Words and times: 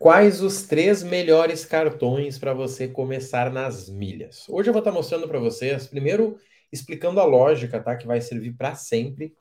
Quais 0.00 0.40
os 0.40 0.62
três 0.62 1.02
melhores 1.02 1.66
cartões 1.66 2.38
para 2.38 2.54
você 2.54 2.88
começar 2.88 3.52
nas 3.52 3.90
milhas? 3.90 4.48
Hoje 4.48 4.70
eu 4.70 4.72
vou 4.72 4.80
estar 4.80 4.90
mostrando 4.92 5.28
para 5.28 5.38
vocês, 5.38 5.86
primeiro 5.86 6.38
explicando 6.72 7.20
a 7.20 7.24
lógica, 7.24 7.78
tá? 7.78 7.94
Que 7.94 8.06
vai 8.06 8.18
servir 8.22 8.54
para 8.54 8.74
sempre, 8.74 9.34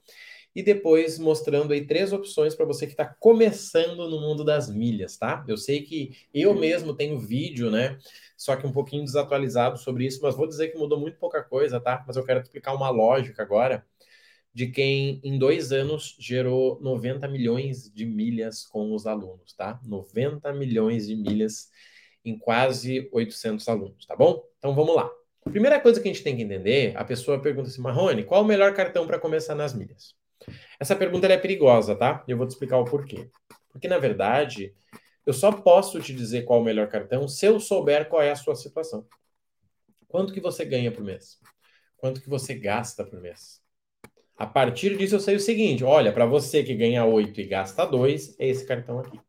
e 0.54 0.62
depois 0.62 1.18
mostrando 1.18 1.72
aí 1.72 1.88
três 1.88 2.12
opções 2.12 2.56
para 2.56 2.66
você 2.66 2.86
que 2.86 2.92
está 2.92 3.06
começando 3.06 4.10
no 4.10 4.20
mundo 4.20 4.44
das 4.44 4.70
milhas, 4.70 5.16
tá? 5.16 5.46
Eu 5.48 5.56
sei 5.56 5.82
que 5.82 6.12
eu 6.34 6.54
mesmo 6.54 6.94
tenho 6.94 7.18
vídeo, 7.18 7.71
né? 7.71 7.98
Só 8.36 8.57
que 8.57 8.68
um 8.68 8.71
pouquinho 8.73 9.05
desatualizado 9.05 9.78
sobre 9.78 10.05
isso, 10.05 10.20
mas 10.21 10.36
vou 10.36 10.46
dizer 10.46 10.73
que 10.73 10.78
mudou 10.78 11.00
muito 11.00 11.18
pouca 11.18 11.41
coisa, 11.41 11.80
tá? 11.80 12.04
Mas 12.05 12.18
eu 12.18 12.26
quero 12.26 12.41
explicar 12.41 12.73
uma 12.73 12.89
lógica 12.89 13.41
agora 13.41 13.86
de 14.54 14.68
quem 14.68 15.21
em 15.23 15.38
dois 15.38 15.71
anos 15.71 16.16
gerou 16.20 16.79
90 16.81 17.27
milhões 17.27 17.91
de 17.93 18.05
milhas 18.05 18.66
com 18.66 18.93
os 18.93 19.05
alunos, 19.05 19.54
tá? 19.54 19.79
90 19.84 20.52
milhões 20.54 21.07
de 21.07 21.16
milhas 21.16 21.70
em 22.26 22.38
quase 22.38 23.09
800 23.12 23.67
alunos, 23.67 24.05
tá 24.05 24.16
bom? 24.16 24.43
Então 24.57 24.73
vamos 24.76 24.95
lá. 24.95 25.09
Primeira 25.43 25.80
coisa 25.80 26.02
que 26.02 26.07
a 26.09 26.13
gente 26.13 26.23
tem 26.23 26.35
que 26.35 26.43
entender, 26.43 26.95
a 26.98 27.04
pessoa 27.04 27.41
pergunta 27.41 27.70
assim, 27.70 27.81
Marrone, 27.81 28.23
qual 28.23 28.43
o 28.43 28.45
melhor 28.45 28.73
cartão 28.73 29.07
para 29.07 29.20
começar 29.20 29.55
nas 29.55 29.73
milhas? 29.73 30.13
Essa 30.79 30.95
pergunta 30.95 31.27
é 31.27 31.38
perigosa, 31.38 31.95
tá? 31.95 32.23
Eu 32.27 32.38
vou 32.38 32.45
te 32.45 32.52
explicar 32.52 32.77
o 32.77 32.85
porquê. 32.85 33.29
Porque, 33.71 33.88
na 33.88 33.98
verdade, 33.98 34.73
eu 35.26 35.34
só 35.34 35.52
posso 35.52 35.99
te 36.02 36.13
dizer 36.13 36.43
qual 36.43 36.59
o 36.59 36.63
melhor 36.63 36.88
cartão 36.88 37.27
se 37.27 37.45
eu 37.45 37.59
souber 37.59 38.07
qual 38.09 38.21
é 38.21 38.31
a 38.31 38.35
sua 38.35 38.55
situação. 38.55 39.05
Quanto 40.07 40.34
que 40.34 40.41
você 40.41 40.66
ganha 40.66 40.91
por 40.91 41.04
mês? 41.04 41.40
Quanto 41.98 42.21
que 42.21 42.29
você 42.29 42.54
gasta 42.55 43.04
por 43.04 43.20
mês? 43.21 43.62
A 44.39 44.48
partir 44.48 44.98
disso, 44.98 45.16
eu 45.16 45.20
sei 45.20 45.35
o 45.35 45.39
seguinte: 45.39 45.84
olha, 45.84 46.13
para 46.13 46.25
você 46.25 46.63
que 46.63 46.73
ganha 46.73 47.03
8 47.05 47.41
e 47.41 47.45
gasta 47.45 47.85
2, 47.85 48.39
é 48.39 48.48
esse 48.48 48.65
cartão 48.65 48.99
aqui. 48.99 49.20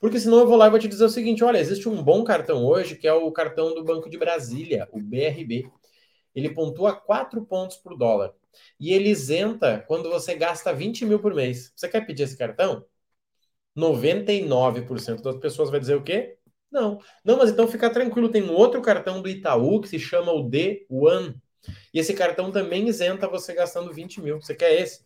Porque 0.00 0.18
senão 0.18 0.40
eu 0.40 0.46
vou 0.48 0.56
lá 0.56 0.66
e 0.66 0.70
vou 0.70 0.78
te 0.80 0.88
dizer 0.88 1.04
o 1.04 1.08
seguinte: 1.08 1.44
olha, 1.44 1.58
existe 1.58 1.88
um 1.88 2.02
bom 2.02 2.24
cartão 2.24 2.64
hoje, 2.66 2.96
que 2.96 3.06
é 3.06 3.12
o 3.12 3.30
cartão 3.30 3.72
do 3.72 3.84
Banco 3.84 4.10
de 4.10 4.18
Brasília, 4.18 4.88
o 4.92 5.00
BRB. 5.00 5.70
Ele 6.34 6.50
pontua 6.50 6.94
4 6.94 7.46
pontos 7.46 7.76
por 7.76 7.96
dólar. 7.96 8.34
E 8.80 8.92
ele 8.92 9.08
isenta 9.08 9.84
quando 9.86 10.10
você 10.10 10.34
gasta 10.34 10.72
20 10.72 11.04
mil 11.06 11.20
por 11.20 11.32
mês. 11.32 11.72
Você 11.76 11.88
quer 11.88 12.04
pedir 12.04 12.24
esse 12.24 12.36
cartão? 12.36 12.84
99% 13.76 15.22
das 15.22 15.36
pessoas 15.36 15.70
vai 15.70 15.78
dizer 15.78 15.94
o 15.94 16.02
quê? 16.02 16.38
Não. 16.72 16.98
Não, 17.24 17.38
mas 17.38 17.50
então 17.50 17.68
fica 17.68 17.88
tranquilo, 17.88 18.28
tem 18.28 18.42
um 18.42 18.52
outro 18.52 18.82
cartão 18.82 19.22
do 19.22 19.28
Itaú 19.28 19.80
que 19.80 19.88
se 19.88 19.98
chama 19.98 20.32
o 20.32 20.42
D1. 20.42 21.34
E 21.92 21.98
esse 21.98 22.14
cartão 22.14 22.50
também 22.52 22.88
isenta 22.88 23.28
você 23.28 23.54
gastando 23.54 23.92
20 23.92 24.20
mil. 24.20 24.40
Você 24.40 24.54
quer 24.54 24.80
esse? 24.80 25.04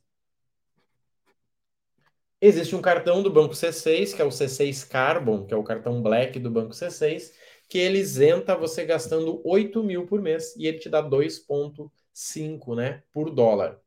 Existe 2.40 2.74
um 2.74 2.80
cartão 2.80 3.22
do 3.22 3.30
Banco 3.30 3.54
C6, 3.54 4.14
que 4.14 4.22
é 4.22 4.24
o 4.24 4.30
C6 4.30 4.84
Carbon, 4.84 5.46
que 5.46 5.52
é 5.52 5.56
o 5.56 5.62
cartão 5.62 6.02
Black 6.02 6.38
do 6.38 6.50
Banco 6.50 6.72
C6, 6.72 7.34
que 7.68 7.78
ele 7.78 7.98
isenta 7.98 8.56
você 8.56 8.84
gastando 8.84 9.42
8 9.44 9.82
mil 9.82 10.06
por 10.06 10.22
mês 10.22 10.56
e 10.56 10.66
ele 10.66 10.78
te 10.78 10.88
dá 10.88 11.02
2,5 11.02 12.74
né, 12.74 13.02
por 13.12 13.30
dólar. 13.30 13.78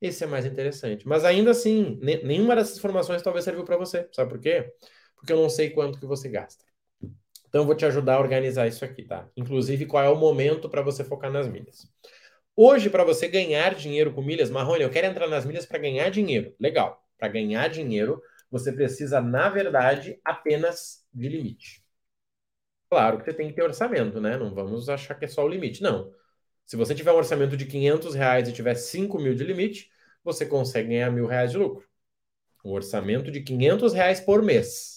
Esse 0.00 0.24
é 0.24 0.26
mais 0.26 0.46
interessante. 0.46 1.06
Mas 1.08 1.24
ainda 1.24 1.50
assim, 1.50 1.98
nenhuma 2.24 2.54
dessas 2.56 2.78
informações 2.78 3.22
talvez 3.22 3.44
serviu 3.44 3.64
para 3.64 3.76
você. 3.76 4.08
Sabe 4.12 4.30
por 4.30 4.40
quê? 4.40 4.72
Porque 5.16 5.32
eu 5.32 5.36
não 5.40 5.48
sei 5.50 5.70
quanto 5.70 5.98
que 5.98 6.06
você 6.06 6.28
gasta. 6.28 6.64
Então, 7.54 7.62
eu 7.62 7.66
vou 7.68 7.76
te 7.76 7.86
ajudar 7.86 8.16
a 8.16 8.18
organizar 8.18 8.66
isso 8.66 8.84
aqui, 8.84 9.04
tá? 9.04 9.30
Inclusive, 9.36 9.86
qual 9.86 10.02
é 10.02 10.08
o 10.08 10.16
momento 10.16 10.68
para 10.68 10.82
você 10.82 11.04
focar 11.04 11.30
nas 11.30 11.46
milhas. 11.46 11.88
Hoje, 12.56 12.90
para 12.90 13.04
você 13.04 13.28
ganhar 13.28 13.76
dinheiro 13.76 14.12
com 14.12 14.20
milhas, 14.20 14.50
Marrone, 14.50 14.82
eu 14.82 14.90
quero 14.90 15.06
entrar 15.06 15.28
nas 15.28 15.44
milhas 15.44 15.64
para 15.64 15.78
ganhar 15.78 16.10
dinheiro. 16.10 16.52
Legal. 16.58 17.00
Para 17.16 17.28
ganhar 17.28 17.68
dinheiro, 17.68 18.20
você 18.50 18.72
precisa, 18.72 19.20
na 19.20 19.48
verdade, 19.48 20.20
apenas 20.24 21.06
de 21.14 21.28
limite. 21.28 21.84
Claro 22.90 23.18
que 23.18 23.24
você 23.24 23.32
tem 23.32 23.46
que 23.46 23.54
ter 23.54 23.62
orçamento, 23.62 24.20
né? 24.20 24.36
Não 24.36 24.52
vamos 24.52 24.88
achar 24.88 25.14
que 25.14 25.24
é 25.24 25.28
só 25.28 25.44
o 25.44 25.48
limite. 25.48 25.80
Não. 25.80 26.12
Se 26.66 26.74
você 26.74 26.92
tiver 26.92 27.12
um 27.12 27.16
orçamento 27.16 27.56
de 27.56 27.66
500 27.66 28.16
reais 28.16 28.48
e 28.48 28.52
tiver 28.52 28.74
5 28.74 29.16
mil 29.16 29.32
de 29.32 29.44
limite, 29.44 29.92
você 30.24 30.44
consegue 30.44 30.88
ganhar 30.88 31.12
mil 31.12 31.28
reais 31.28 31.52
de 31.52 31.58
lucro. 31.58 31.86
Um 32.64 32.72
orçamento 32.72 33.30
de 33.30 33.42
500 33.42 33.92
reais 33.92 34.20
por 34.20 34.42
mês 34.42 34.93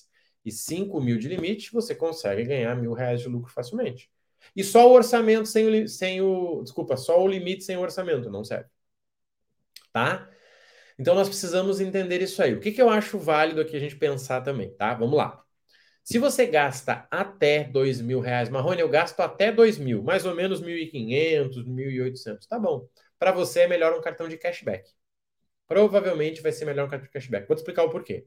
e 0.47 0.51
5 0.51 1.01
mil 1.01 1.17
de 1.17 1.27
limite, 1.27 1.73
você 1.73 1.93
consegue 1.93 2.43
ganhar 2.45 2.75
mil 2.75 2.93
reais 2.93 3.21
de 3.21 3.27
lucro 3.27 3.51
facilmente. 3.51 4.09
E 4.55 4.63
só 4.63 4.89
o 4.89 4.93
orçamento 4.93 5.47
sem 5.47 5.83
o, 5.83 5.87
sem 5.87 6.21
o. 6.21 6.61
Desculpa, 6.63 6.95
só 6.97 7.21
o 7.21 7.27
limite 7.27 7.63
sem 7.65 7.75
o 7.77 7.81
orçamento 7.81 8.29
não 8.29 8.43
serve. 8.45 8.69
Tá? 9.91 10.29
Então 10.99 11.15
nós 11.15 11.27
precisamos 11.27 11.81
entender 11.81 12.21
isso 12.21 12.41
aí. 12.41 12.53
O 12.53 12.59
que, 12.61 12.71
que 12.71 12.81
eu 12.81 12.89
acho 12.89 13.19
válido 13.19 13.61
aqui 13.61 13.75
a 13.75 13.79
gente 13.79 13.95
pensar 13.97 14.41
também, 14.41 14.71
tá? 14.75 14.93
Vamos 14.93 15.17
lá. 15.17 15.43
Se 16.03 16.19
você 16.19 16.45
gasta 16.47 17.07
até 17.11 17.65
dois 17.65 18.01
mil 18.01 18.21
reais, 18.21 18.49
Marrone, 18.49 18.81
eu 18.81 18.89
gasto 18.89 19.19
até 19.19 19.51
dois 19.51 19.77
mil, 19.77 20.03
mais 20.03 20.25
ou 20.25 20.33
menos 20.35 20.61
1.500, 20.61 21.65
1.800, 21.65 22.47
tá 22.47 22.57
bom. 22.59 22.87
Para 23.19 23.31
você 23.33 23.61
é 23.61 23.67
melhor 23.67 23.97
um 23.97 24.01
cartão 24.01 24.29
de 24.29 24.37
cashback. 24.37 24.89
Provavelmente 25.67 26.41
vai 26.41 26.51
ser 26.53 26.65
melhor 26.65 26.87
um 26.87 26.89
cartão 26.89 27.07
de 27.07 27.13
cashback. 27.13 27.47
Vou 27.47 27.55
te 27.55 27.59
explicar 27.59 27.83
o 27.83 27.89
porquê. 27.89 28.25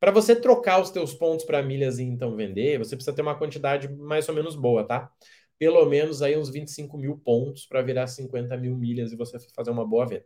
Para 0.00 0.10
você 0.10 0.34
trocar 0.34 0.80
os 0.80 0.90
teus 0.90 1.12
pontos 1.12 1.44
para 1.44 1.62
milhas 1.62 1.98
e 1.98 2.02
então 2.02 2.34
vender, 2.34 2.78
você 2.78 2.96
precisa 2.96 3.14
ter 3.14 3.20
uma 3.22 3.38
quantidade 3.38 3.86
mais 3.86 4.26
ou 4.28 4.34
menos 4.34 4.56
boa, 4.56 4.82
tá? 4.82 5.12
Pelo 5.58 5.84
menos 5.84 6.22
aí 6.22 6.38
uns 6.38 6.48
25 6.48 6.96
mil 6.96 7.18
pontos 7.18 7.66
para 7.66 7.82
virar 7.82 8.06
50 8.06 8.56
mil 8.56 8.74
milhas 8.74 9.12
e 9.12 9.16
você 9.16 9.38
fazer 9.54 9.70
uma 9.70 9.86
boa 9.86 10.06
venda. 10.06 10.24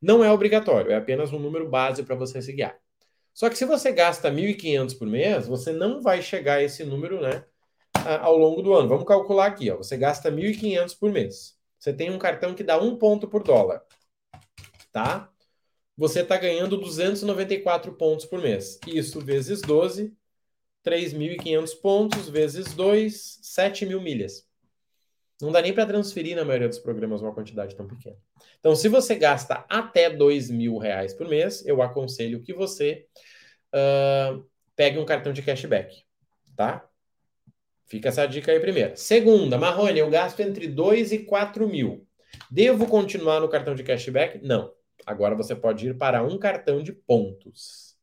Não 0.00 0.22
é 0.22 0.30
obrigatório, 0.30 0.92
é 0.92 0.96
apenas 0.96 1.32
um 1.32 1.38
número 1.38 1.68
base 1.68 2.02
para 2.02 2.14
você 2.14 2.42
se 2.42 2.52
guiar. 2.52 2.78
Só 3.32 3.48
que 3.48 3.56
se 3.56 3.64
você 3.64 3.90
gasta 3.90 4.30
1.500 4.30 4.94
por 4.94 5.08
mês, 5.08 5.46
você 5.46 5.72
não 5.72 6.02
vai 6.02 6.22
chegar 6.22 6.58
a 6.58 6.62
esse 6.62 6.84
número, 6.84 7.20
né, 7.20 7.44
ao 8.20 8.36
longo 8.36 8.62
do 8.62 8.74
ano. 8.74 8.88
Vamos 8.88 9.04
calcular 9.04 9.46
aqui, 9.46 9.70
ó. 9.70 9.76
Você 9.76 9.96
gasta 9.96 10.30
1.500 10.30 10.94
por 10.94 11.10
mês. 11.10 11.56
Você 11.78 11.92
tem 11.92 12.10
um 12.10 12.18
cartão 12.18 12.54
que 12.54 12.62
dá 12.62 12.78
um 12.78 12.96
ponto 12.96 13.28
por 13.28 13.42
dólar, 13.42 13.82
tá? 14.92 15.30
Você 15.96 16.20
está 16.20 16.36
ganhando 16.36 16.76
294 16.76 17.92
pontos 17.94 18.26
por 18.26 18.40
mês. 18.40 18.78
Isso 18.86 19.20
vezes 19.20 19.62
12, 19.62 20.14
3.500 20.84 21.80
pontos, 21.80 22.28
vezes 22.28 22.74
2, 22.74 23.38
7 23.42 23.86
mil 23.86 24.00
milhas. 24.00 24.46
Não 25.40 25.52
dá 25.52 25.60
nem 25.60 25.72
para 25.72 25.86
transferir 25.86 26.36
na 26.36 26.44
maioria 26.44 26.68
dos 26.68 26.78
programas 26.78 27.20
uma 27.20 27.34
quantidade 27.34 27.74
tão 27.74 27.86
pequena. 27.86 28.16
Então, 28.58 28.74
se 28.74 28.88
você 28.88 29.14
gasta 29.14 29.64
até 29.68 30.08
2 30.08 30.50
mil 30.50 30.78
reais 30.78 31.12
por 31.12 31.28
mês, 31.28 31.64
eu 31.66 31.82
aconselho 31.82 32.42
que 32.42 32.54
você 32.54 33.06
uh, 33.74 34.44
pegue 34.74 34.98
um 34.98 35.04
cartão 35.04 35.32
de 35.32 35.42
cashback, 35.42 36.04
tá? 36.56 36.88
Fica 37.86 38.08
essa 38.08 38.26
dica 38.26 38.50
aí 38.50 38.60
primeiro. 38.60 38.96
Segunda, 38.96 39.58
Marrone, 39.58 39.98
eu 39.98 40.10
gasto 40.10 40.40
entre 40.40 40.66
2 40.66 41.12
e 41.12 41.18
4 41.20 41.68
mil. 41.68 42.06
Devo 42.50 42.86
continuar 42.86 43.40
no 43.40 43.48
cartão 43.48 43.74
de 43.74 43.84
cashback? 43.84 44.44
Não. 44.44 44.72
Agora 45.04 45.34
você 45.34 45.54
pode 45.54 45.88
ir 45.88 45.98
para 45.98 46.22
um 46.22 46.38
cartão 46.38 46.82
de 46.82 46.92
pontos. 46.92 47.96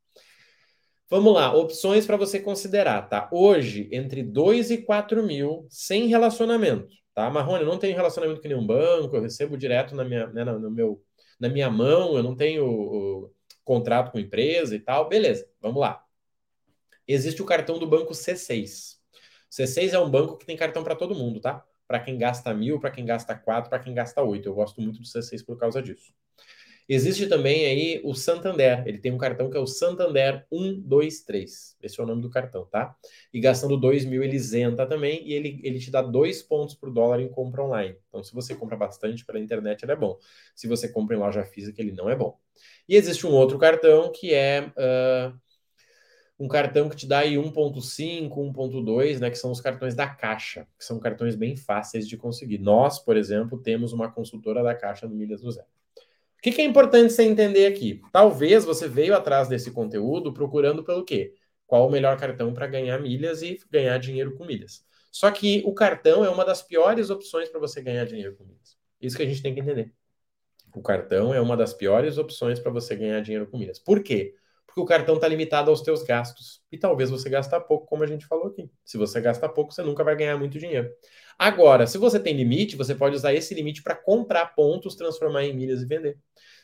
Vamos 1.10 1.34
lá, 1.34 1.54
opções 1.54 2.08
para 2.08 2.18
você 2.18 2.40
considerar, 2.40 3.08
tá? 3.08 3.30
Hoje, 3.32 3.88
entre 3.92 4.24
2 4.24 4.72
e 4.72 4.78
4 4.80 5.22
mil, 5.22 5.68
sem 5.70 6.08
relacionamento, 6.08 6.96
tá? 7.14 7.30
Marrone, 7.30 7.64
eu 7.64 7.70
não 7.70 7.78
tenho 7.78 7.96
relacionamento 7.96 8.42
com 8.42 8.48
nenhum 8.48 8.66
banco, 8.66 9.16
eu 9.16 9.22
recebo 9.22 9.56
direto 9.58 9.96
na 9.96 10.04
minha, 10.04 10.28
né, 10.28 10.44
no 10.44 10.72
meu, 10.72 11.04
na 11.40 11.50
minha 11.50 11.70
mão, 11.70 12.16
eu 12.18 12.24
não 12.24 12.36
tenho 12.36 12.66
o, 12.66 13.26
o 13.26 13.34
contrato 13.64 14.12
com 14.12 14.20
empresa 14.20 14.76
e 14.76 14.80
tal. 14.80 15.08
Beleza, 15.08 15.48
vamos 15.62 15.80
lá. 15.80 16.04
Existe 17.08 17.42
o 17.42 17.46
cartão 17.46 17.78
do 17.78 17.86
banco 17.86 18.14
C6. 18.14 18.98
C6 19.52 19.94
é 19.94 20.00
um 20.00 20.10
banco 20.10 20.38
que 20.38 20.46
tem 20.46 20.58
cartão 20.58 20.84
para 20.84 20.96
todo 20.96 21.14
mundo, 21.14 21.40
tá? 21.40 21.64
Para 21.88 22.00
quem 22.00 22.18
gasta 22.18 22.52
mil, 22.54 22.80
para 22.80 22.90
quem 22.90 23.06
gasta 23.06 23.36
quatro, 23.36 23.70
para 23.70 23.80
quem 23.80 23.94
gasta 23.94 24.24
oito. 24.24 24.50
Eu 24.50 24.56
gosto 24.56 24.82
muito 24.82 25.00
do 25.00 25.06
C6 25.06 25.46
por 25.46 25.58
causa 25.60 25.82
disso. 25.82 26.12
Existe 26.88 27.28
também 27.28 27.66
aí 27.66 28.02
o 28.04 28.14
Santander. 28.14 28.84
Ele 28.86 28.98
tem 28.98 29.12
um 29.12 29.18
cartão 29.18 29.50
que 29.50 29.58
é 29.58 29.60
o 29.60 29.66
Santander 29.68 30.46
123. 30.50 31.78
Esse 31.82 32.00
é 32.00 32.04
o 32.04 32.08
nome 32.08 32.22
do 32.22 32.30
cartão, 32.30 32.66
tá? 32.66 32.96
E 33.34 33.40
gastando 33.40 33.78
2 33.78 34.06
mil, 34.06 34.24
ele 34.24 34.36
isenta 34.36 34.86
também 34.86 35.26
e 35.26 35.34
ele, 35.34 35.60
ele 35.64 35.80
te 35.80 35.90
dá 35.90 36.02
dois 36.02 36.44
pontos 36.44 36.76
por 36.76 36.92
dólar 36.92 37.22
em 37.22 37.30
compra 37.30 37.64
online. 37.64 37.96
Então, 38.10 38.24
se 38.24 38.34
você 38.34 38.54
compra 38.54 38.76
bastante 38.76 39.26
pela 39.26 39.40
internet, 39.40 39.84
ele 39.84 39.94
é 39.94 39.96
bom. 39.96 40.18
Se 40.56 40.68
você 40.68 40.90
compra 40.90 41.16
em 41.16 41.20
loja 41.20 41.44
física, 41.46 41.82
ele 41.82 41.92
não 41.92 42.10
é 42.10 42.16
bom. 42.16 42.38
E 42.88 42.96
existe 42.96 43.26
um 43.26 43.32
outro 43.32 43.58
cartão 43.58 44.12
que 44.12 44.34
é. 44.34 44.72
Uh, 44.78 45.44
um 46.40 46.48
cartão 46.48 46.90
que 46.90 46.96
te 46.96 47.08
dá 47.08 47.20
aí 47.20 47.36
1.5, 47.36 48.30
1.2, 48.30 49.20
né, 49.20 49.30
que 49.30 49.38
são 49.38 49.52
os 49.52 49.62
cartões 49.62 49.96
da 49.96 50.08
Caixa, 50.08 50.68
que 50.78 50.84
são 50.84 51.00
cartões 51.00 51.36
bem 51.36 51.56
fáceis 51.56 52.08
de 52.08 52.18
conseguir. 52.18 52.58
Nós, 52.58 53.00
por 53.00 53.16
exemplo, 53.16 53.62
temos 53.62 53.94
uma 53.94 54.12
consultora 54.12 54.62
da 54.64 54.76
Caixa 54.76 55.08
no 55.08 55.16
Milhas 55.16 55.42
do 55.42 55.52
Zero 55.52 55.68
que, 56.44 56.52
que 56.52 56.62
é 56.62 56.66
importante 56.66 57.14
você 57.14 57.24
entender 57.24 57.66
aqui? 57.66 58.02
Talvez 58.12 58.66
você 58.66 58.86
veio 58.86 59.16
atrás 59.16 59.48
desse 59.48 59.72
conteúdo 59.72 60.34
procurando 60.34 60.84
pelo 60.84 61.06
quê? 61.06 61.34
Qual 61.66 61.88
o 61.88 61.90
melhor 61.90 62.18
cartão 62.18 62.54
para 62.54 62.68
ganhar 62.68 63.00
milhas 63.00 63.42
e 63.42 63.58
ganhar 63.72 63.98
dinheiro 63.98 64.36
com 64.36 64.46
milhas. 64.46 64.86
Só 65.10 65.32
que 65.32 65.64
o 65.66 65.74
cartão 65.74 66.26
é 66.26 66.30
uma 66.30 66.44
das 66.44 66.62
piores 66.62 67.10
opções 67.10 67.48
para 67.48 67.62
você 67.62 67.82
ganhar 67.82 68.04
dinheiro 68.06 68.36
com 68.36 68.44
milhas. 68.44 68.78
Isso 69.00 69.16
que 69.16 69.24
a 69.24 69.26
gente 69.26 69.42
tem 69.42 69.54
que 69.54 69.62
entender. 69.62 69.94
O 70.76 70.82
cartão 70.82 71.34
é 71.34 71.40
uma 71.40 71.56
das 71.56 71.74
piores 71.74 72.18
opções 72.18 72.60
para 72.60 72.72
você 72.72 72.94
ganhar 72.94 73.22
dinheiro 73.22 73.48
com 73.48 73.58
milhas. 73.58 73.80
Por 73.80 74.04
quê? 74.04 74.36
Porque 74.74 74.82
o 74.82 74.86
cartão 74.86 75.16
está 75.16 75.28
limitado 75.28 75.70
aos 75.70 75.82
teus 75.82 76.02
gastos. 76.02 76.60
E 76.72 76.80
talvez 76.80 77.12
você 77.12 77.30
gasta 77.30 77.62
pouco, 77.62 77.86
como 77.86 78.04
a 78.04 78.08
gente 78.08 78.26
falou 78.26 78.48
aqui. 78.48 78.68
Se 78.84 78.98
você 78.98 79.22
gasta 79.22 79.48
pouco, 79.48 79.72
você 79.72 79.84
nunca 79.84 80.04
vai 80.04 80.16
ganhar 80.16 80.36
muito 80.36 80.58
dinheiro. 80.58 80.90
Agora, 81.38 81.86
se 81.86 82.00
você 82.00 82.20
tem 82.20 82.36
limite, 82.36 82.76
você 82.76 82.96
pode 82.96 83.16
usar 83.16 83.36
esse 83.36 83.54
limite 83.54 83.84
para 83.84 83.94
comprar 83.96 84.48
pontos, 84.56 84.96
transformar 84.96 85.44
em 85.44 85.54
milhas 85.54 85.84
e 85.84 85.86
vender. 85.86 86.18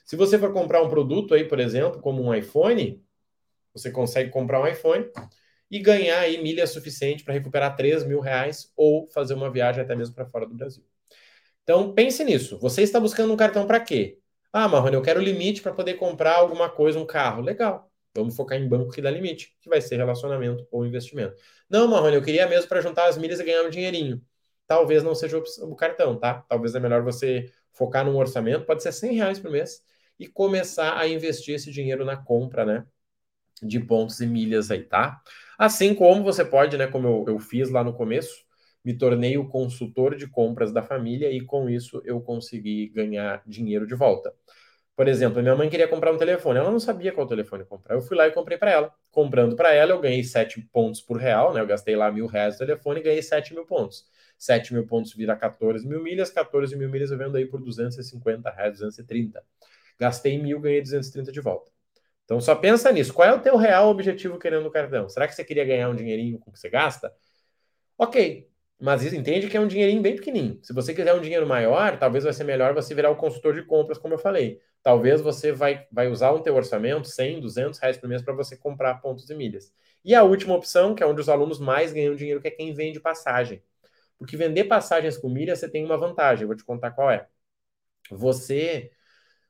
Se 0.04 0.16
você 0.16 0.40
for 0.40 0.52
comprar 0.52 0.82
um 0.82 0.90
produto 0.90 1.36
aí, 1.36 1.44
por 1.48 1.60
exemplo, 1.60 2.02
como 2.02 2.24
um 2.24 2.34
iPhone, 2.34 3.00
você 3.74 3.92
consegue 3.92 4.32
comprar 4.32 4.60
um 4.60 4.68
iPhone 4.68 5.06
e 5.70 5.78
ganhar 5.78 6.20
aí 6.22 6.42
milha 6.42 6.66
suficiente 6.66 7.24
para 7.24 7.36
recuperar 7.36 7.76
3 7.76 8.04
mil 8.04 8.20
reais 8.22 8.74
ou 8.76 9.08
fazer 9.12 9.36
uma 9.36 9.52
viagem 9.52 9.84
até 9.84 9.96
mesmo 9.96 10.16
para 10.16 10.26
fora 10.26 10.48
do 10.48 10.56
Brasil. 10.56 10.84
Então, 11.64 11.94
pense 11.94 12.24
nisso. 12.24 12.58
Você 12.58 12.82
está 12.82 13.00
buscando 13.00 13.32
um 13.32 13.38
cartão 13.38 13.68
para 13.68 13.80
quê? 13.80 14.18
Ah, 14.52 14.68
Marrone, 14.68 14.96
eu 14.96 15.02
quero 15.04 15.22
limite 15.22 15.62
para 15.62 15.74
poder 15.74 15.94
comprar 15.94 16.38
alguma 16.38 16.70
coisa, 16.70 17.00
um 17.00 17.06
carro. 17.06 17.44
Legal. 17.44 17.89
Vamos 18.16 18.36
focar 18.36 18.58
em 18.58 18.68
banco 18.68 18.92
que 18.92 19.02
dá 19.02 19.12
limite, 19.12 19.56
que 19.62 19.70
vai 19.70 19.82
ser 19.82 19.98
relacionamento 19.98 20.68
ou 20.72 20.86
investimento. 20.86 21.36
Não, 21.70 21.88
Marrone, 21.88 22.16
eu 22.16 22.24
queria 22.24 22.48
mesmo 22.48 22.68
para 22.68 22.82
juntar 22.82 23.08
as 23.08 23.18
milhas 23.18 23.40
e 23.40 23.44
ganhar 23.44 23.64
um 23.64 23.70
dinheirinho. 23.70 24.22
Talvez 24.68 25.04
não 25.04 25.16
seja 25.16 25.38
o 25.38 25.76
cartão, 25.76 26.18
tá? 26.18 26.44
Talvez 26.48 26.76
é 26.76 26.80
melhor 26.80 27.04
você 27.04 27.52
focar 27.72 28.06
num 28.06 28.18
orçamento, 28.18 28.66
pode 28.66 28.84
ser 28.84 28.92
100 28.92 29.16
reais 29.16 29.40
por 29.40 29.52
mês, 29.52 29.82
e 30.20 30.28
começar 30.28 30.98
a 30.98 31.08
investir 31.08 31.56
esse 31.56 31.72
dinheiro 31.72 32.04
na 32.04 32.18
compra, 32.18 32.66
né? 32.66 32.86
De 33.62 33.80
pontos 33.80 34.20
e 34.22 34.28
milhas 34.28 34.72
aí, 34.72 34.84
tá? 34.84 35.22
Assim 35.58 35.94
como 35.96 36.24
você 36.24 36.46
pode, 36.46 36.78
né? 36.78 36.88
Como 36.88 37.08
eu, 37.08 37.26
eu 37.34 37.40
fiz 37.40 37.70
lá 37.70 37.84
no 37.84 37.94
começo, 37.94 38.46
me 38.84 38.98
tornei 38.98 39.38
o 39.38 39.48
consultor 39.48 40.16
de 40.16 40.28
compras 40.28 40.72
da 40.72 40.82
família 40.82 41.32
e 41.32 41.42
com 41.42 41.70
isso 41.70 42.02
eu 42.06 42.22
consegui 42.22 42.90
ganhar 42.90 43.44
dinheiro 43.46 43.86
de 43.88 43.96
volta. 43.96 44.34
Por 45.00 45.08
exemplo, 45.08 45.42
minha 45.42 45.56
mãe 45.56 45.70
queria 45.70 45.88
comprar 45.88 46.12
um 46.12 46.18
telefone, 46.18 46.60
ela 46.60 46.70
não 46.70 46.78
sabia 46.78 47.14
qual 47.14 47.26
telefone 47.26 47.64
comprar. 47.64 47.96
Eu 47.96 48.02
fui 48.02 48.18
lá 48.18 48.28
e 48.28 48.32
comprei 48.34 48.58
para 48.58 48.70
ela. 48.70 48.94
Comprando 49.10 49.56
para 49.56 49.74
ela, 49.74 49.92
eu 49.94 50.02
ganhei 50.02 50.22
7 50.26 50.60
pontos 50.74 51.00
por 51.00 51.16
real, 51.16 51.54
né? 51.54 51.62
Eu 51.62 51.66
gastei 51.66 51.96
lá 51.96 52.12
mil 52.12 52.28
reais 52.28 52.56
no 52.56 52.66
telefone 52.66 53.00
e 53.00 53.04
ganhei 53.04 53.22
7 53.22 53.54
mil 53.54 53.66
pontos. 53.66 54.06
7 54.38 54.74
mil 54.74 54.86
pontos 54.86 55.14
vira 55.14 55.38
14 55.38 55.88
mil 55.88 56.04
milhas, 56.04 56.30
14 56.30 56.76
mil 56.76 56.90
milhas 56.90 57.12
eu 57.12 57.18
vendo 57.18 57.38
aí 57.38 57.46
por 57.46 57.62
250 57.62 58.50
reais, 58.50 58.74
230. 58.74 59.42
Gastei 59.98 60.38
mil, 60.38 60.60
ganhei 60.60 60.82
230 60.82 61.32
de 61.32 61.40
volta. 61.40 61.72
Então 62.26 62.42
só 62.42 62.54
pensa 62.54 62.92
nisso. 62.92 63.14
Qual 63.14 63.26
é 63.26 63.34
o 63.34 63.40
teu 63.40 63.56
real 63.56 63.88
objetivo 63.88 64.38
querendo 64.38 64.66
o 64.66 64.70
cartão? 64.70 65.08
Será 65.08 65.30
que 65.30 65.34
você 65.34 65.46
queria 65.46 65.64
ganhar 65.64 65.88
um 65.88 65.96
dinheirinho 65.96 66.38
com 66.40 66.50
o 66.50 66.54
que 66.54 66.60
você 66.60 66.68
gasta? 66.68 67.14
Ok, 67.98 68.50
mas 68.78 69.14
entende 69.14 69.48
que 69.48 69.56
é 69.56 69.62
um 69.62 69.68
dinheirinho 69.68 70.02
bem 70.02 70.16
pequenininho. 70.18 70.60
Se 70.62 70.74
você 70.74 70.94
quiser 70.94 71.14
um 71.14 71.22
dinheiro 71.22 71.48
maior, 71.48 71.98
talvez 71.98 72.26
vai 72.26 72.34
ser 72.34 72.44
melhor 72.44 72.74
você 72.74 72.94
virar 72.94 73.12
o 73.12 73.16
consultor 73.16 73.54
de 73.54 73.64
compras, 73.64 73.98
como 73.98 74.14
eu 74.14 74.20
falei. 74.20 74.62
Talvez 74.84 75.22
você 75.22 75.52
vai, 75.52 75.86
vai 75.92 76.08
usar 76.08 76.32
um 76.34 76.42
teu 76.42 76.56
orçamento, 76.56 77.08
100, 77.08 77.42
200 77.42 77.80
reais 77.80 77.98
por 77.98 78.08
mês, 78.10 78.22
para 78.22 78.34
você 78.34 78.58
comprar 78.58 78.96
pontos 78.96 79.30
e 79.30 79.36
milhas. 79.36 79.74
E 80.04 80.16
a 80.16 80.24
última 80.24 80.56
opção, 80.56 80.96
que 80.96 81.04
é 81.04 81.06
onde 81.06 81.22
os 81.22 81.30
alunos 81.30 81.60
mais 81.60 81.92
ganham 81.92 82.16
dinheiro, 82.16 82.42
que 82.42 82.48
é 82.48 82.52
quem 82.52 82.74
vende 82.74 83.00
passagem. 83.00 83.62
Porque 84.18 84.38
vender 84.38 84.66
passagens 84.66 85.18
com 85.18 85.30
milhas, 85.30 85.60
você 85.60 85.70
tem 85.70 85.86
uma 85.86 85.98
vantagem, 85.98 86.46
vou 86.48 86.56
te 86.56 86.64
contar 86.64 86.92
qual 86.92 87.12
é. 87.12 87.28
Você 88.12 88.92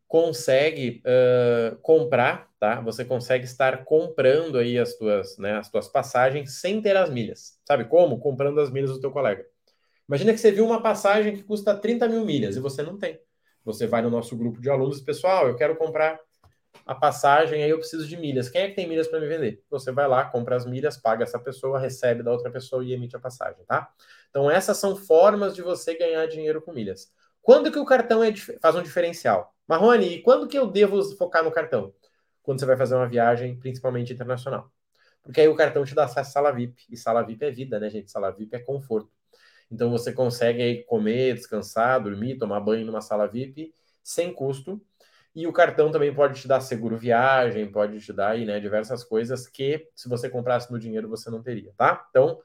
consegue 0.08 1.04
uh, 1.06 1.78
comprar, 1.82 2.50
tá? 2.60 2.82
Você 2.82 3.06
consegue 3.06 3.46
estar 3.46 3.86
comprando 3.86 4.58
aí 4.58 4.78
as 4.78 4.96
tuas, 4.96 5.38
né, 5.38 5.58
as 5.58 5.70
tuas 5.70 5.88
passagens 5.88 6.60
sem 6.60 6.82
ter 6.82 6.98
as 6.98 7.10
milhas. 7.10 7.60
Sabe 7.66 7.86
como? 7.86 8.20
Comprando 8.20 8.60
as 8.60 8.72
milhas 8.72 8.92
do 8.92 9.00
teu 9.00 9.12
colega. 9.12 9.46
Imagina 10.08 10.34
que 10.34 10.40
você 10.40 10.52
viu 10.52 10.66
uma 10.66 10.82
passagem 10.82 11.36
que 11.36 11.44
custa 11.44 11.76
30 11.76 12.08
mil 12.10 12.26
milhas 12.26 12.56
e 12.56 12.60
você 12.60 12.82
não 12.84 12.98
tem. 12.98 13.20
Você 13.70 13.86
vai 13.86 14.02
no 14.02 14.10
nosso 14.10 14.36
grupo 14.36 14.60
de 14.60 14.68
alunos, 14.68 15.00
pessoal, 15.00 15.48
eu 15.48 15.56
quero 15.56 15.76
comprar 15.76 16.20
a 16.88 16.96
passagem, 16.96 17.64
aí 17.64 17.70
eu 17.70 17.78
preciso 17.78 18.08
de 18.08 18.18
milhas. 18.18 18.50
Quem 18.50 18.62
é 18.62 18.70
que 18.70 18.76
tem 18.76 18.88
milhas 18.88 19.08
para 19.08 19.20
me 19.20 19.28
vender? 19.28 19.64
Você 19.70 19.92
vai 19.92 20.08
lá, 20.08 20.26
compra 20.26 20.56
as 20.56 20.66
milhas, 20.66 20.98
paga 20.98 21.24
essa 21.24 21.38
pessoa, 21.38 21.80
recebe 21.80 22.24
da 22.24 22.32
outra 22.32 22.50
pessoa 22.50 22.84
e 22.84 22.94
emite 22.94 23.16
a 23.16 23.20
passagem, 23.20 23.64
tá? 23.66 23.94
Então 24.32 24.50
essas 24.50 24.76
são 24.78 24.96
formas 24.96 25.54
de 25.54 25.62
você 25.62 25.96
ganhar 25.96 26.26
dinheiro 26.26 26.64
com 26.64 26.74
milhas. 26.74 27.14
Quando 27.44 27.72
que 27.72 27.78
o 27.78 27.86
cartão 27.86 28.24
é, 28.24 28.34
faz 28.60 28.76
um 28.76 28.82
diferencial? 28.82 29.54
Marrone, 29.68 30.16
e 30.16 30.22
quando 30.24 30.48
que 30.48 30.58
eu 30.58 30.66
devo 30.66 31.04
focar 31.16 31.44
no 31.44 31.52
cartão? 31.52 31.94
Quando 32.42 32.60
você 32.60 32.66
vai 32.66 32.76
fazer 32.76 32.96
uma 32.96 33.08
viagem, 33.08 33.56
principalmente 33.60 34.12
internacional. 34.12 34.72
Porque 35.22 35.42
aí 35.42 35.48
o 35.48 35.56
cartão 35.56 35.86
te 35.86 35.94
dá 35.94 36.06
acesso 36.06 36.22
à 36.22 36.24
sala 36.24 36.52
VIP. 36.52 36.86
E 36.90 36.98
sala 36.98 37.22
VIP 37.22 37.46
é 37.46 37.52
vida, 37.52 37.80
né, 37.80 37.88
gente? 37.88 38.10
Sala 38.10 38.32
VIP 38.32 38.56
é 38.56 38.60
conforto. 38.60 39.12
Então 39.72 39.90
você 39.90 40.12
consegue 40.14 40.62
aí 40.62 40.84
comer, 40.84 41.36
descansar, 41.36 42.02
dormir, 42.02 42.38
tomar 42.38 42.60
banho 42.60 42.86
numa 42.86 43.02
sala 43.02 43.28
VIP 43.28 43.74
sem 44.04 44.34
custo. 44.34 44.82
E 45.36 45.46
o 45.48 45.54
cartão 45.54 45.92
também 45.92 46.14
pode 46.14 46.42
te 46.42 46.48
dar 46.48 46.60
seguro 46.62 46.98
viagem, 46.98 47.72
pode 47.72 48.00
te 48.02 48.12
dar 48.12 48.32
aí, 48.32 48.46
né, 48.46 48.60
diversas 48.60 49.04
coisas 49.04 49.48
que 49.48 49.88
se 49.96 50.10
você 50.10 50.30
comprasse 50.30 50.72
no 50.72 50.80
dinheiro 50.80 51.08
você 51.08 51.30
não 51.30 51.42
teria, 51.42 51.72
tá? 51.78 52.08
Então, 52.10 52.42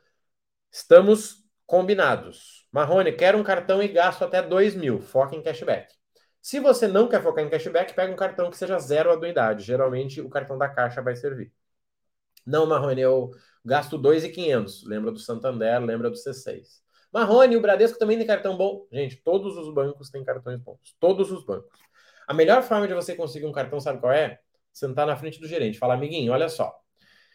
estamos 0.72 1.44
combinados. 1.66 2.66
Marrone, 2.72 3.12
quero 3.12 3.38
um 3.38 3.44
cartão 3.44 3.82
e 3.82 3.88
gasto 3.88 4.24
até 4.24 4.42
2 4.42 4.74
mil. 4.74 5.00
Foca 5.00 5.34
em 5.36 5.42
cashback. 5.42 5.94
Se 6.42 6.60
você 6.60 6.86
não 6.86 7.08
quer 7.08 7.22
focar 7.22 7.44
em 7.44 7.48
cashback, 7.48 7.94
pega 7.94 8.12
um 8.12 8.16
cartão 8.16 8.50
que 8.50 8.56
seja 8.58 8.78
zero 8.78 9.10
anuidade. 9.12 9.64
Geralmente 9.64 10.20
o 10.20 10.28
cartão 10.28 10.58
da 10.58 10.68
Caixa 10.68 11.00
vai 11.02 11.16
servir. 11.16 11.52
Não, 12.46 12.66
Marrone, 12.66 13.00
eu 13.00 13.30
gasto 13.64 13.96
2,500. 13.98 14.84
Lembra 14.86 15.10
do 15.10 15.18
Santander, 15.18 15.80
lembra 15.82 16.10
do 16.10 16.16
C6. 16.16 16.83
Marrone, 17.14 17.56
o 17.56 17.60
Bradesco 17.60 17.96
também 17.96 18.18
tem 18.18 18.26
cartão 18.26 18.56
bom. 18.56 18.88
Gente, 18.90 19.14
todos 19.18 19.56
os 19.56 19.72
bancos 19.72 20.10
têm 20.10 20.24
cartões 20.24 20.60
bons. 20.60 20.96
Todos 20.98 21.30
os 21.30 21.46
bancos. 21.46 21.78
A 22.26 22.34
melhor 22.34 22.60
forma 22.64 22.88
de 22.88 22.94
você 22.94 23.14
conseguir 23.14 23.46
um 23.46 23.52
cartão, 23.52 23.78
sabe 23.78 24.00
qual 24.00 24.12
é? 24.12 24.40
Sentar 24.72 25.06
na 25.06 25.16
frente 25.16 25.38
do 25.38 25.46
gerente. 25.46 25.78
Falar, 25.78 25.94
amiguinho, 25.94 26.32
olha 26.32 26.48
só. 26.48 26.76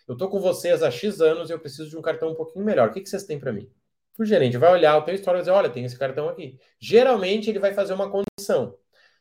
Eu 0.06 0.18
tô 0.18 0.28
com 0.28 0.42
vocês 0.42 0.84
há 0.84 0.92
X 0.92 1.22
anos 1.22 1.50
e 1.50 1.54
eu 1.54 1.60
preciso 1.60 1.90
de 1.90 1.98
um 1.98 2.02
cartão 2.02 2.32
um 2.32 2.36
pouquinho 2.36 2.66
melhor. 2.66 2.90
O 2.90 2.92
que, 2.92 3.00
que 3.00 3.08
vocês 3.08 3.24
têm 3.24 3.40
para 3.40 3.54
mim? 3.54 3.72
O 4.20 4.26
gerente 4.26 4.58
vai 4.58 4.70
olhar 4.70 4.98
o 4.98 5.04
teu 5.04 5.16
histórico 5.16 5.40
e 5.40 5.44
dizer, 5.44 5.52
olha, 5.52 5.70
tem 5.70 5.86
esse 5.86 5.98
cartão 5.98 6.28
aqui. 6.28 6.60
Geralmente 6.78 7.50
ele 7.50 7.60
vai 7.60 7.74
fazer 7.74 7.94
uma 7.94 8.12
condição. 8.12 8.76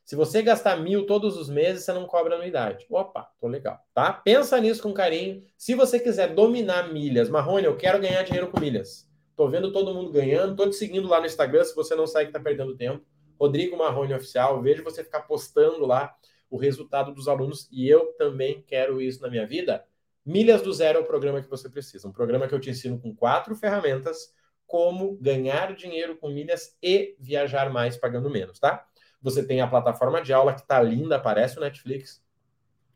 Se 0.04 0.16
você 0.16 0.42
gastar 0.42 0.76
mil 0.76 1.06
todos 1.06 1.36
os 1.36 1.48
meses, 1.48 1.84
você 1.84 1.92
não 1.92 2.04
cobra 2.04 2.34
anuidade. 2.34 2.84
Opa, 2.90 3.30
tô 3.40 3.46
legal, 3.46 3.78
tá? 3.94 4.12
Pensa 4.12 4.60
nisso 4.60 4.82
com 4.82 4.92
carinho. 4.92 5.40
Se 5.56 5.76
você 5.76 6.00
quiser 6.00 6.34
dominar 6.34 6.92
milhas, 6.92 7.28
Marrone, 7.28 7.66
eu 7.66 7.76
quero 7.76 8.00
ganhar 8.00 8.24
dinheiro 8.24 8.48
com 8.48 8.58
milhas. 8.58 9.07
Tô 9.38 9.48
vendo 9.48 9.70
todo 9.70 9.94
mundo 9.94 10.10
ganhando, 10.10 10.56
tô 10.56 10.68
te 10.68 10.74
seguindo 10.74 11.06
lá 11.06 11.20
no 11.20 11.26
Instagram, 11.26 11.62
se 11.62 11.72
você 11.72 11.94
não 11.94 12.08
segue, 12.08 12.32
tá 12.32 12.40
perdendo 12.40 12.76
tempo. 12.76 13.06
Rodrigo 13.38 13.76
Marrone 13.76 14.12
Oficial, 14.12 14.60
vejo 14.60 14.82
você 14.82 15.04
ficar 15.04 15.20
postando 15.20 15.86
lá 15.86 16.12
o 16.50 16.56
resultado 16.56 17.14
dos 17.14 17.28
alunos 17.28 17.68
e 17.70 17.88
eu 17.88 18.06
também 18.18 18.64
quero 18.66 19.00
isso 19.00 19.22
na 19.22 19.30
minha 19.30 19.46
vida. 19.46 19.84
Milhas 20.26 20.60
do 20.60 20.72
Zero 20.72 20.98
é 20.98 21.02
o 21.02 21.04
programa 21.04 21.40
que 21.40 21.48
você 21.48 21.70
precisa. 21.70 22.08
Um 22.08 22.12
programa 22.12 22.48
que 22.48 22.54
eu 22.56 22.58
te 22.58 22.68
ensino 22.68 22.98
com 22.98 23.14
quatro 23.14 23.54
ferramentas 23.54 24.34
como 24.66 25.16
ganhar 25.18 25.72
dinheiro 25.72 26.16
com 26.16 26.30
milhas 26.30 26.76
e 26.82 27.14
viajar 27.20 27.70
mais 27.70 27.96
pagando 27.96 28.28
menos, 28.28 28.58
tá? 28.58 28.88
Você 29.22 29.46
tem 29.46 29.60
a 29.60 29.68
plataforma 29.68 30.20
de 30.20 30.32
aula 30.32 30.52
que 30.52 30.62
está 30.62 30.82
linda, 30.82 31.14
aparece 31.14 31.58
o 31.58 31.60
Netflix. 31.60 32.20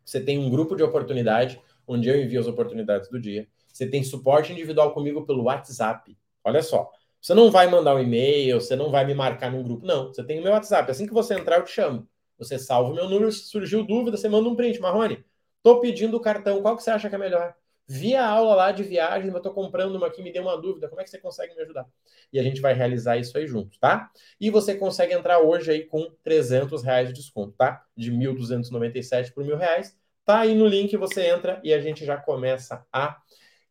Você 0.04 0.20
tem 0.20 0.40
um 0.40 0.50
grupo 0.50 0.74
de 0.74 0.82
oportunidade, 0.82 1.62
onde 1.86 2.08
eu 2.08 2.20
envio 2.20 2.40
as 2.40 2.48
oportunidades 2.48 3.08
do 3.08 3.20
dia. 3.20 3.46
Você 3.72 3.86
tem 3.86 4.02
suporte 4.02 4.52
individual 4.52 4.92
comigo 4.92 5.24
pelo 5.24 5.44
WhatsApp. 5.44 6.16
Olha 6.44 6.62
só. 6.62 6.90
Você 7.20 7.34
não 7.34 7.50
vai 7.50 7.68
mandar 7.68 7.94
um 7.94 8.00
e-mail, 8.00 8.60
você 8.60 8.74
não 8.74 8.90
vai 8.90 9.04
me 9.04 9.14
marcar 9.14 9.50
num 9.50 9.62
grupo. 9.62 9.86
Não, 9.86 10.08
você 10.08 10.24
tem 10.24 10.40
o 10.40 10.42
meu 10.42 10.52
WhatsApp. 10.52 10.90
Assim 10.90 11.06
que 11.06 11.12
você 11.12 11.34
entrar, 11.34 11.58
eu 11.58 11.64
te 11.64 11.70
chamo. 11.70 12.08
Você 12.38 12.58
salva 12.58 12.90
o 12.90 12.94
meu 12.94 13.08
número, 13.08 13.30
se 13.30 13.44
surgiu 13.44 13.84
dúvida, 13.84 14.16
você 14.16 14.28
manda 14.28 14.48
um 14.48 14.56
print. 14.56 14.80
Marrone, 14.80 15.24
tô 15.62 15.80
pedindo 15.80 16.16
o 16.16 16.20
cartão, 16.20 16.60
qual 16.60 16.76
que 16.76 16.82
você 16.82 16.90
acha 16.90 17.08
que 17.08 17.14
é 17.14 17.18
melhor? 17.18 17.54
vi 17.92 18.14
a 18.14 18.26
aula 18.26 18.54
lá 18.54 18.72
de 18.72 18.82
viagem, 18.82 19.30
mas 19.30 19.36
estou 19.38 19.52
comprando 19.52 19.96
uma 19.96 20.06
aqui, 20.06 20.22
me 20.22 20.32
deu 20.32 20.42
uma 20.42 20.60
dúvida, 20.60 20.88
como 20.88 21.00
é 21.00 21.04
que 21.04 21.10
você 21.10 21.18
consegue 21.18 21.54
me 21.54 21.62
ajudar? 21.62 21.86
E 22.32 22.38
a 22.38 22.42
gente 22.42 22.60
vai 22.60 22.72
realizar 22.72 23.18
isso 23.18 23.36
aí 23.36 23.46
juntos, 23.46 23.78
tá? 23.78 24.10
E 24.40 24.50
você 24.50 24.74
consegue 24.74 25.12
entrar 25.12 25.40
hoje 25.40 25.70
aí 25.70 25.84
com 25.84 26.10
300 26.22 26.82
reais 26.82 27.08
de 27.08 27.14
desconto, 27.14 27.54
tá? 27.56 27.84
De 27.96 28.10
1.297 28.10 29.32
por 29.32 29.44
mil 29.44 29.56
reais. 29.56 29.94
Tá 30.24 30.40
aí 30.40 30.54
no 30.54 30.66
link, 30.66 30.96
você 30.96 31.26
entra 31.26 31.60
e 31.62 31.74
a 31.74 31.80
gente 31.80 32.04
já 32.04 32.16
começa 32.16 32.86
a 32.92 33.20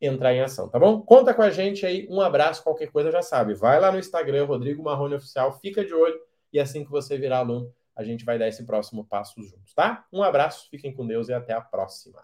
entrar 0.01 0.33
em 0.33 0.41
ação, 0.41 0.67
tá 0.67 0.79
bom? 0.79 1.01
Conta 1.01 1.33
com 1.33 1.41
a 1.41 1.51
gente 1.51 1.85
aí, 1.85 2.07
um 2.09 2.19
abraço, 2.19 2.63
qualquer 2.63 2.91
coisa 2.91 3.11
já 3.11 3.21
sabe. 3.21 3.53
Vai 3.53 3.79
lá 3.79 3.91
no 3.91 3.99
Instagram, 3.99 4.45
Rodrigo 4.45 4.83
Marrone 4.83 5.15
Oficial, 5.15 5.59
fica 5.59 5.85
de 5.85 5.93
olho 5.93 6.19
e 6.51 6.59
assim 6.59 6.83
que 6.83 6.91
você 6.91 7.17
virar 7.17 7.39
aluno, 7.39 7.71
a 7.95 8.03
gente 8.03 8.25
vai 8.25 8.39
dar 8.39 8.47
esse 8.47 8.65
próximo 8.65 9.05
passo 9.05 9.41
juntos, 9.43 9.73
tá? 9.73 10.05
Um 10.11 10.23
abraço, 10.23 10.67
fiquem 10.69 10.93
com 10.93 11.05
Deus 11.05 11.29
e 11.29 11.33
até 11.33 11.53
a 11.53 11.61
próxima. 11.61 12.23